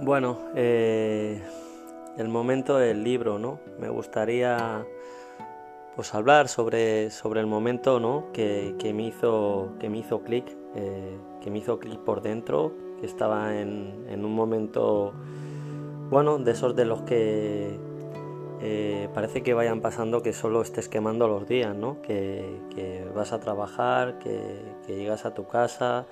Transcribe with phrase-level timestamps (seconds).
[0.00, 1.40] Bueno, eh,
[2.18, 3.60] el momento del libro, ¿no?
[3.78, 4.84] Me gustaría
[5.94, 8.32] pues hablar sobre, sobre el momento ¿no?
[8.32, 10.44] que, me hizo, que me hizo clic,
[10.74, 15.12] eh, que me hizo clic por dentro, que estaba en, en, un momento,
[16.10, 17.78] bueno, de esos de los que
[18.60, 22.02] eh, parece que vayan pasando que solo estés quemando los días, ¿no?
[22.02, 26.06] Que, que vas a trabajar, que, que, llegas a tu casa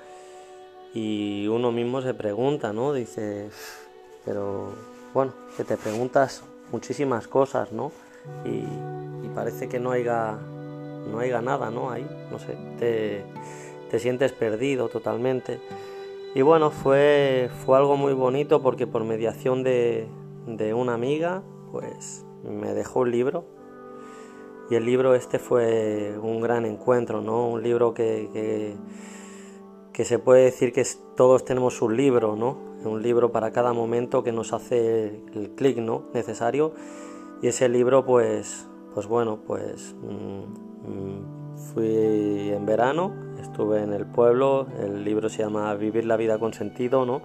[0.95, 2.93] y uno mismo se pregunta, ¿no?
[2.93, 3.51] Dice,
[4.25, 4.73] pero
[5.15, 7.93] bueno, que te preguntas muchísimas cosas, ¿no?
[8.45, 8.65] Y,
[9.35, 10.37] parece que no haya,
[11.11, 11.91] no haya nada, ¿no?
[11.91, 13.25] Ahí, no sé, te,
[13.91, 15.59] te sientes perdido totalmente.
[16.35, 20.07] Y bueno, fue, fue algo muy bonito porque por mediación de,
[20.47, 23.45] de una amiga, pues me dejó un libro.
[24.71, 27.49] Y el libro este fue un gran encuentro, ¿no?
[27.49, 28.75] Un libro que, que,
[29.93, 32.73] que se puede decir que todos tenemos un libro, ¿no?
[32.85, 36.05] un libro para cada momento que nos hace el clic ¿no?
[36.15, 36.73] necesario
[37.41, 44.07] y ese libro pues pues bueno pues mm, mm, fui en verano estuve en el
[44.07, 47.23] pueblo el libro se llama Vivir la vida con sentido ¿no?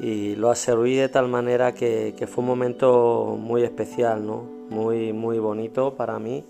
[0.00, 4.44] y lo absorbí de tal manera que, fue un momento muy especial ¿no?
[4.70, 6.44] muy muy bonito para mí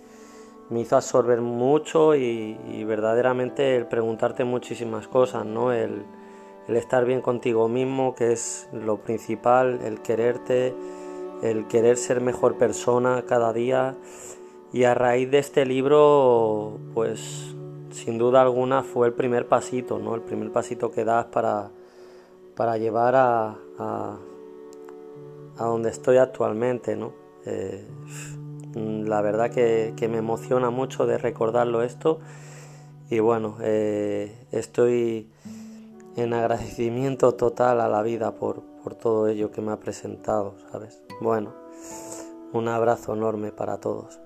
[0.70, 6.05] me hizo absorber mucho y, verdaderamente el preguntarte muchísimas cosas no el
[6.68, 10.74] el estar bien contigo mismo, que es lo principal, el quererte,
[11.42, 13.96] el querer ser mejor persona cada día.
[14.72, 17.55] Y a raíz de este libro, pues
[17.90, 20.14] sin duda alguna fue el primer pasito, ¿no?
[20.14, 21.70] El primer pasito que das para,
[22.56, 24.18] para llevar a, a,
[25.58, 27.12] donde estoy actualmente, ¿no?
[27.44, 27.86] Eh,
[28.75, 32.20] la verdad que, me emociona mucho de recordarlo esto
[33.11, 35.29] y bueno, eh, estoy
[36.17, 41.02] en agradecimiento total a la vida por, por todo ello que me ha presentado, ¿sabes?
[41.20, 41.55] Bueno,
[42.52, 44.20] un abrazo enorme para todos.